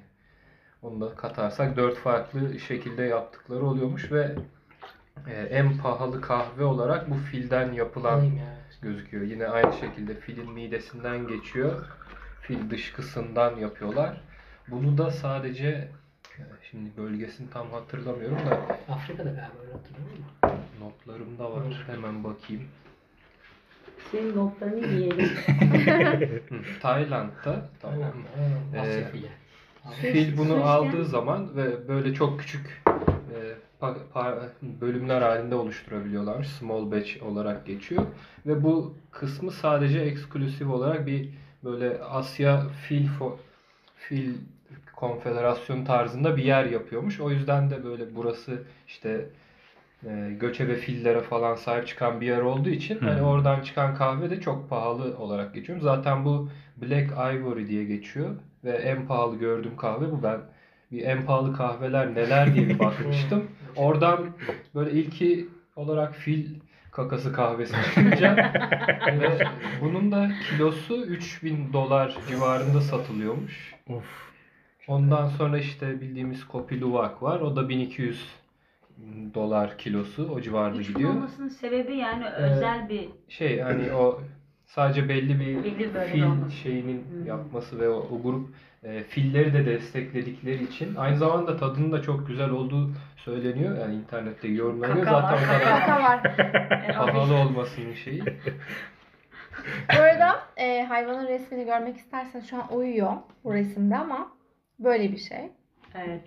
[0.82, 4.36] onu da katarsak dört farklı şekilde yaptıkları oluyormuş ve
[5.28, 8.32] e, en pahalı kahve olarak bu filden yapılan
[8.82, 9.24] gözüküyor.
[9.24, 11.86] Yine aynı şekilde filin midesinden geçiyor.
[12.48, 14.22] Fil dışkısından yapıyorlar.
[14.68, 15.68] Bunu da sadece
[16.38, 18.60] e, şimdi bölgesini tam hatırlamıyorum da
[18.94, 20.86] Afrika'da galiba öyle hatırlıyorum mu?
[20.86, 21.84] notlarımda var.
[21.88, 22.64] Hemen bakayım.
[24.12, 25.30] Senin notlarını yiyelim.
[26.82, 28.00] Tayland'da tamam?
[28.74, 28.82] Aynen.
[28.84, 29.28] Asya Ee, fili.
[30.02, 32.82] Fil bunu Su aldığı zaman ve böyle çok küçük
[33.36, 33.38] e,
[33.82, 34.50] pa- pa-
[34.82, 36.44] bölümler halinde oluşturabiliyorlar.
[36.44, 38.06] Small batch olarak geçiyor.
[38.46, 41.30] Ve bu kısmı sadece eksklusif olarak bir
[41.66, 43.38] böyle Asya Fil Fo-
[43.96, 44.34] Fil
[44.96, 47.20] Konfederasyonu tarzında bir yer yapıyormuş.
[47.20, 49.30] O yüzden de böyle burası işte
[50.06, 53.06] e, göçebe fillere falan sahip çıkan bir yer olduğu için Hı.
[53.06, 55.80] hani oradan çıkan kahve de çok pahalı olarak geçiyor.
[55.80, 60.24] Zaten bu Black Ivory diye geçiyor ve en pahalı gördüğüm kahve bu.
[60.24, 60.40] Ben
[60.92, 63.44] bir en pahalı kahveler neler diye bir bakmıştım.
[63.76, 64.30] Oradan
[64.76, 66.60] böyle ilki olarak fil
[66.96, 68.36] kakası kahvesi çıkınca
[69.08, 69.38] ve
[69.82, 73.76] bunun da kilosu 3000 dolar civarında satılıyormuş.
[73.90, 74.04] Of.
[74.88, 77.40] Ondan sonra işte bildiğimiz Kopi Luwak var.
[77.40, 78.26] O da 1200
[79.34, 80.30] dolar kilosu.
[80.32, 81.10] O civarda Üç gidiyor.
[81.10, 84.22] olmasının sebebi yani özel bir Şey hani o
[84.66, 86.52] sadece belli bir Belli fil olması.
[86.56, 87.28] şeyinin Hı.
[87.28, 88.50] yapması ve o, o grup
[88.84, 93.78] e, filleri de destekledikleri için aynı zamanda tadının da çok güzel olduğu söyleniyor.
[93.78, 95.06] Yani internette yorumlanıyor.
[95.06, 96.36] Kaka Zaten var, o kadar Kaka var.
[97.14, 98.24] pahalı olmasının şeyi.
[99.98, 104.32] Bu arada e, hayvanın resmini görmek istersen şu an uyuyor bu resimde ama
[104.80, 105.50] böyle bir şey.
[105.96, 106.22] Evet.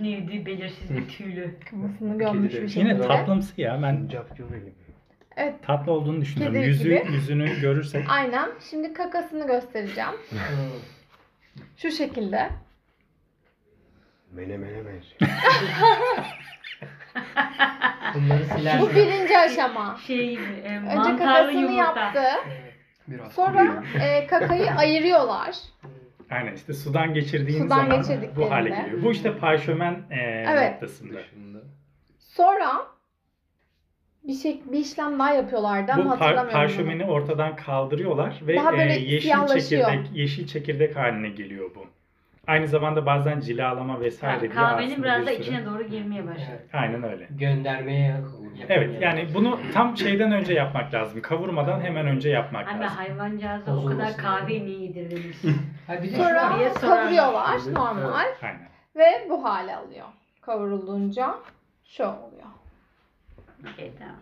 [0.00, 1.54] Neydi belirsiz bir tüylü.
[1.70, 2.80] Kafasını gömmüş bir şekilde.
[2.88, 3.80] Yine tatlımsı ya.
[3.82, 4.72] Ben Cap gibi.
[5.36, 6.54] Evet tatlı olduğunu düşünüyorum.
[6.56, 7.12] Kedi Yüzü, gibi.
[7.12, 8.50] yüzünü görürsek aynen.
[8.70, 10.10] Şimdi kakasını göstereceğim.
[11.76, 12.48] Şu şekilde.
[14.32, 15.20] Mene mene benziyor.
[18.14, 18.80] Bunları siler.
[18.80, 19.98] Bu birinci aşama.
[20.06, 21.82] Şey, e, Önce mantarlı kakasını yumurta.
[21.82, 22.22] yaptı.
[23.08, 25.54] Biraz Sonra e, kakayı ayırıyorlar.
[26.30, 28.36] aynen işte sudan geçirdiğin Sudan zaman geçirdiklerinde.
[28.36, 29.02] bu hale geliyor.
[29.02, 30.72] Bu işte parşömen e, Evet.
[30.72, 31.18] noktasında.
[31.18, 31.58] dışında.
[32.18, 32.86] Sonra
[34.24, 36.44] bir şey bir işlem daha yapıyorlardı ama Bu par- hatırlamıyorum.
[36.48, 36.52] bunu.
[36.52, 39.86] parşömeni ortadan kaldırıyorlar ve Daha böyle e, yeşil siyahlaşıyor.
[39.90, 41.84] çekirdek yeşil çekirdek haline geliyor bu.
[42.46, 46.46] Aynı zamanda bazen cilalama vesaire diye Kahvenin biraz bir da sürü- içine doğru girmeye başladı.
[46.50, 46.74] Evet.
[46.74, 47.28] Aynen öyle.
[47.30, 48.16] Göndermeye.
[48.68, 51.22] Evet yani bunu tam şeyden önce yapmak lazım.
[51.22, 52.96] Kavurmadan hemen önce yapmak Abi lazım.
[52.96, 54.22] hayvancağıza o kadar Bozulmasın.
[54.66, 54.94] niye?
[55.86, 57.00] Ha bir de şu Sonra diye sorarlar.
[57.00, 57.76] kavuruyorlar Evet.
[57.76, 58.68] normal Aynen.
[58.96, 60.06] ve bu hale alıyor.
[60.40, 61.34] Kavrulunca
[61.84, 62.33] şu oluyor.
[63.72, 64.16] Okey tamam.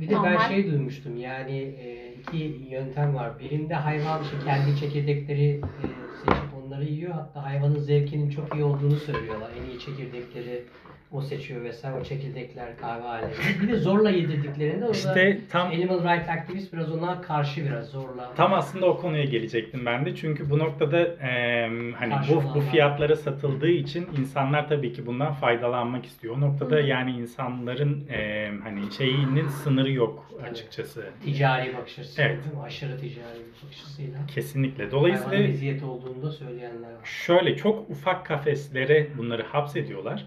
[0.00, 0.48] Bir de ben Normal.
[0.48, 2.36] şey duymuştum yani e, iki
[2.70, 3.38] yöntem var.
[3.38, 5.86] Birinde hayvan işte kendi çekirdekleri e,
[6.20, 7.12] seçip onları yiyor.
[7.12, 9.50] Hatta hayvanın zevkinin çok iyi olduğunu söylüyorlar.
[9.60, 10.64] En iyi çekirdekleri
[11.12, 12.00] o seçiyor vesaire.
[12.00, 13.32] O çekirdekler kahve halinde.
[13.62, 17.86] Bir de zorla yedirdiklerinde o da İşte tam Animal Rights aktivist biraz ona karşı biraz
[17.86, 18.34] zorla.
[18.36, 20.16] Tam aslında o konuya gelecektim ben de.
[20.16, 26.06] Çünkü bu noktada e, hani bu, bu fiyatlara satıldığı için insanlar tabii ki bundan faydalanmak
[26.06, 26.36] istiyor.
[26.36, 26.80] O noktada Hı.
[26.80, 30.50] yani insanların e, hani şeyinin sınırı yok Tabii.
[30.50, 31.04] açıkçası.
[31.24, 32.22] Ticari bakış açısı.
[32.22, 32.38] Evet.
[32.64, 34.18] Aşırı ticari bir bakış açısıyla.
[34.34, 34.90] Kesinlikle.
[34.90, 37.04] Dolayısıyla eziyet olduğunu da söyleyenler var.
[37.04, 40.26] şöyle çok ufak kafeslere bunları hapsediyorlar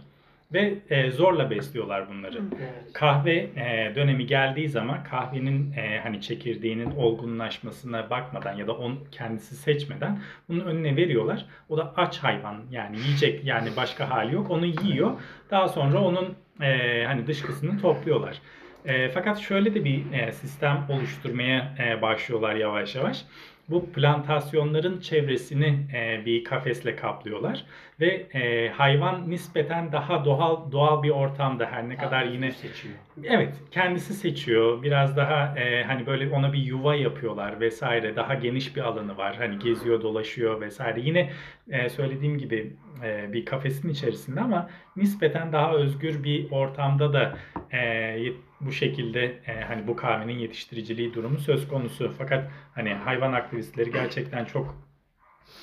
[0.53, 2.41] ve e, zorla besliyorlar bunları.
[2.55, 2.93] Evet.
[2.93, 9.55] Kahve e, dönemi geldiği zaman kahvenin e, hani çekirdeğinin olgunlaşmasına bakmadan ya da on kendisi
[9.55, 11.45] seçmeden bunun önüne veriyorlar.
[11.69, 14.51] O da aç hayvan yani yiyecek yani başka hali yok.
[14.51, 15.11] Onu yiyor.
[15.51, 18.41] Daha sonra onun e, hani dışkısını topluyorlar.
[18.85, 23.25] E, fakat şöyle de bir e, sistem oluşturmaya e, başlıyorlar yavaş yavaş.
[23.69, 27.65] Bu plantasyonların çevresini e, bir kafesle kaplıyorlar
[27.99, 32.95] ve e, hayvan nispeten daha doğal doğal bir ortamda her ne kadar yine seçiyor.
[33.23, 34.83] Evet, kendisi seçiyor.
[34.83, 38.15] Biraz daha e, hani böyle ona bir yuva yapıyorlar vesaire.
[38.15, 39.35] Daha geniş bir alanı var.
[39.35, 41.01] Hani geziyor, dolaşıyor vesaire.
[41.01, 41.29] Yine
[41.69, 47.37] e, söylediğim gibi e, bir kafesin içerisinde ama nispeten daha özgür bir ortamda da
[47.73, 48.17] e,
[48.61, 52.13] bu şekilde e, hani bu kahvenin yetiştiriciliği durumu söz konusu.
[52.17, 54.92] Fakat hani hayvan aktivistleri gerçekten çok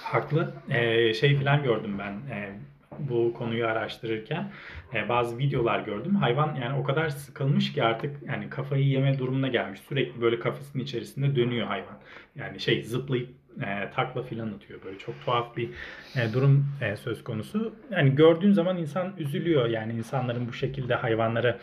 [0.03, 0.55] haklı.
[0.71, 2.13] E, şey falan gördüm ben.
[2.35, 2.53] E,
[2.99, 4.53] bu konuyu araştırırken
[4.95, 6.15] e, bazı videolar gördüm.
[6.15, 9.81] Hayvan yani o kadar sıkılmış ki artık yani kafayı yeme durumuna gelmiş.
[9.81, 11.99] Sürekli böyle kafesin içerisinde dönüyor hayvan.
[12.37, 13.29] Yani şey zıplayıp
[13.63, 14.81] e, takla filan atıyor.
[14.85, 15.71] Böyle çok tuhaf bir
[16.17, 17.75] e, durum e, söz konusu.
[17.91, 19.69] Yani gördüğün zaman insan üzülüyor.
[19.69, 21.59] Yani insanların bu şekilde hayvanlara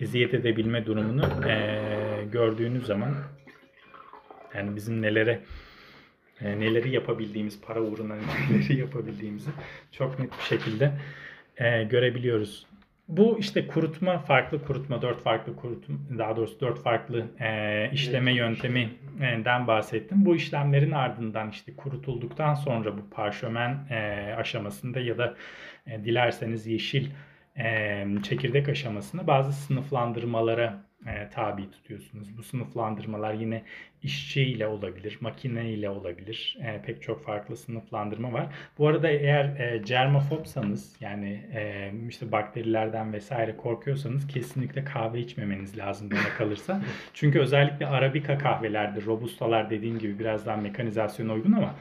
[0.00, 1.80] eziyet edebilme durumunu e,
[2.32, 3.14] gördüğünüz zaman
[4.54, 5.40] yani bizim nelere
[6.44, 8.14] e, neleri yapabildiğimiz, para uğruna
[8.50, 9.50] neleri yapabildiğimizi
[9.92, 10.92] çok net bir şekilde
[11.56, 12.66] e, görebiliyoruz.
[13.08, 19.66] Bu işte kurutma, farklı kurutma, dört farklı kurutma, daha doğrusu dört farklı e, işleme yönteminden
[19.66, 20.24] bahsettim.
[20.24, 25.34] Bu işlemlerin ardından işte kurutulduktan sonra bu parşömen e, aşamasında ya da
[25.86, 27.06] e, dilerseniz yeşil
[27.60, 32.38] e, çekirdek aşamasında bazı sınıflandırmalara e, tabi tutuyorsunuz.
[32.38, 33.62] Bu sınıflandırmalar yine
[34.02, 36.58] işçi ile olabilir, makine ile olabilir.
[36.62, 38.46] E, pek çok farklı sınıflandırma var.
[38.78, 46.10] Bu arada eğer e, germafobsanız yani e, işte bakterilerden vesaire korkuyorsanız kesinlikle kahve içmemeniz lazım
[46.10, 46.82] bana kalırsa.
[47.14, 51.74] Çünkü özellikle Arabica kahvelerde, Robustalar dediğim gibi biraz daha mekanizasyona uygun ama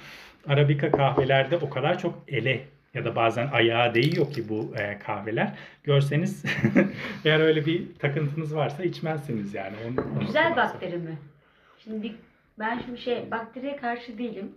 [0.48, 2.62] Arabica kahvelerde o kadar çok ele
[2.94, 5.54] ya da bazen ayağa değiyor ki bu e, kahveler.
[5.84, 6.44] Görseniz
[7.26, 9.76] eğer öyle bir takıntınız varsa içmezsiniz yani.
[9.88, 11.18] Onu, onu Güzel bakteri mi?
[11.84, 12.14] Şimdi
[12.60, 14.52] ben şimdi şey bakteriye karşı değilim.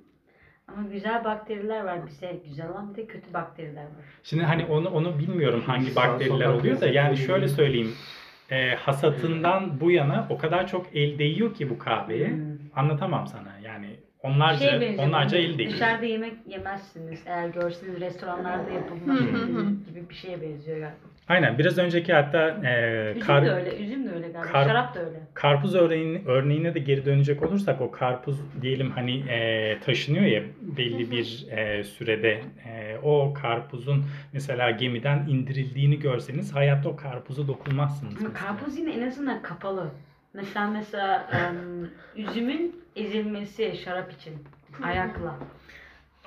[0.68, 2.06] Ama güzel bakteriler var.
[2.06, 4.04] Bize güzel olan bir de kötü bakteriler var.
[4.22, 7.94] Şimdi hani onu onu bilmiyorum hangi bakteriler oluyor da yani şöyle söyleyeyim.
[8.50, 12.28] E, hasatından bu yana o kadar çok el değiyor ki bu kahveye.
[12.28, 12.58] Hmm.
[12.76, 13.58] Anlatamam sana.
[13.64, 15.72] Yani onlarca Şey benziyor, onlarca el değiyor.
[15.74, 17.22] Dışarıda yemek yemezsiniz.
[17.26, 19.66] Eğer görseniz restoranlarda yapılmış Hı hı hı.
[19.90, 20.96] gibi bir şeye benziyor galiba.
[21.28, 24.52] Aynen biraz önceki hatta e, Üzüm kar- de öyle, üzüm de öyle galiba.
[24.52, 25.20] kar- Şarap da öyle.
[25.34, 31.10] Karpuz örneğine, örneğine de geri dönecek olursak o karpuz diyelim hani e, taşınıyor ya belli
[31.10, 32.30] bir e, sürede
[32.68, 38.16] e, o karpuzun mesela gemiden indirildiğini görseniz hayatta o karpuza dokunmazsınız.
[38.20, 38.46] Ama mesela.
[38.46, 39.90] karpuz yine en azından kapalı.
[40.34, 44.44] Mesela mesela em, üzümün ezilmesi şarap için
[44.82, 45.36] ayakla.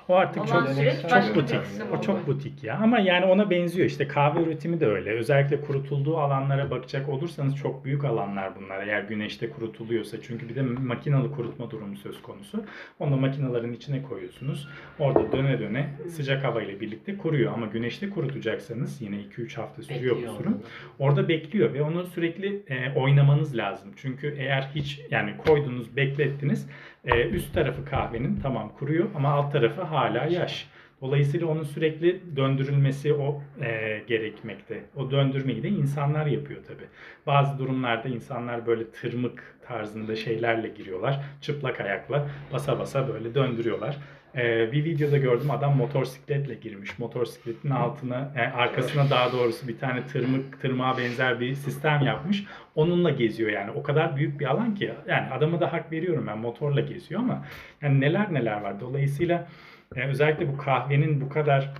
[0.08, 1.60] O artık Olan çok süreç çok başka butik.
[1.98, 2.78] O çok butik ya.
[2.82, 3.86] Ama yani ona benziyor.
[3.86, 5.10] İşte kahve üretimi de öyle.
[5.10, 8.86] Özellikle kurutulduğu alanlara bakacak olursanız çok büyük alanlar bunlar.
[8.86, 10.16] Eğer güneşte kurutuluyorsa.
[10.22, 12.64] Çünkü bir de makinalı kurutma durumu söz konusu.
[13.00, 14.68] Onu da makinaların içine koyuyorsunuz.
[14.98, 17.52] Orada döne döne sıcak hava ile birlikte kuruyor.
[17.52, 20.52] Ama güneşte kurutacaksanız yine 2-3 hafta sürüyor bu Bekliyor sürüm.
[20.52, 20.60] onu.
[20.98, 23.90] Orada bekliyor ve onu sürekli e, oynamanız lazım.
[23.96, 26.68] Çünkü eğer hiç yani koydunuz, beklettiniz,
[27.06, 30.68] e, üst tarafı kahvenin tamam kuruyor ama alt tarafı hala yaş.
[31.00, 34.84] Dolayısıyla onun sürekli döndürülmesi o e, gerekmekte.
[34.96, 36.82] O döndürmeyi de insanlar yapıyor tabi.
[37.26, 41.20] Bazı durumlarda insanlar böyle tırmık tarzında şeylerle giriyorlar.
[41.40, 43.98] Çıplak ayakla basa basa böyle döndürüyorlar.
[44.36, 46.98] E, bir videoda gördüm adam motosikletle girmiş.
[46.98, 52.44] Motosikletin altına, e, arkasına daha doğrusu bir tane tırmık, tırmığa benzer bir sistem yapmış.
[52.74, 53.70] Onunla geziyor yani.
[53.70, 54.92] O kadar büyük bir alan ki.
[55.08, 57.44] Yani adama da hak veriyorum ben motorla geziyor ama
[57.82, 58.80] yani neler neler var.
[58.80, 59.48] Dolayısıyla
[59.96, 61.72] e, özellikle bu kahvenin bu kadar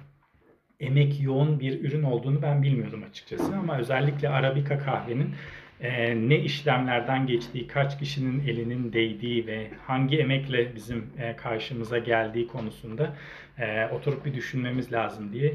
[0.80, 5.34] emek yoğun bir ürün olduğunu ben bilmiyordum açıkçası ama özellikle Arabica kahvenin
[5.80, 12.46] e, ne işlemlerden geçtiği, kaç kişinin elinin değdiği ve hangi emekle bizim e, karşımıza geldiği
[12.46, 13.16] konusunda
[13.58, 15.54] e, oturup bir düşünmemiz lazım diye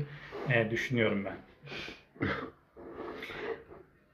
[0.54, 1.38] e, düşünüyorum ben.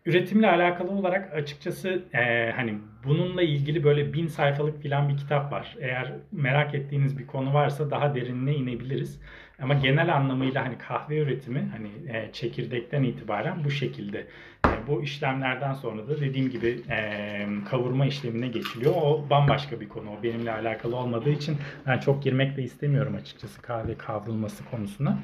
[0.08, 2.74] Üretimle alakalı olarak açıkçası e, hani
[3.06, 5.76] bununla ilgili böyle bin sayfalık filan bir kitap var.
[5.80, 9.22] Eğer merak ettiğiniz bir konu varsa daha derinine inebiliriz.
[9.62, 14.28] Ama genel anlamıyla hani kahve üretimi hani e, çekirdekten itibaren bu şekilde.
[14.66, 18.94] E, bu işlemlerden sonra da dediğim gibi e, kavurma işlemine geçiliyor.
[18.96, 20.10] O bambaşka bir konu.
[20.20, 25.20] O benimle alakalı olmadığı için ben çok girmek de istemiyorum açıkçası kahve kavrulması konusuna.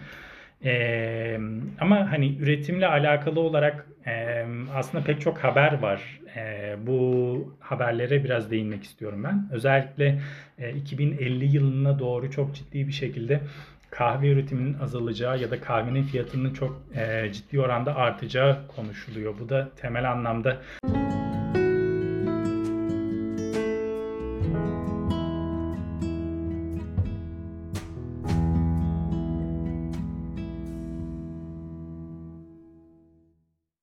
[0.65, 1.39] Ee,
[1.79, 6.19] ama hani üretimle alakalı olarak e, aslında pek çok haber var.
[6.35, 9.49] E, bu haberlere biraz değinmek istiyorum ben.
[9.51, 10.21] Özellikle
[10.59, 13.41] e, 2050 yılına doğru çok ciddi bir şekilde
[13.89, 19.33] kahve üretiminin azalacağı ya da kahvenin fiyatının çok e, ciddi oranda artacağı konuşuluyor.
[19.39, 20.57] Bu da temel anlamda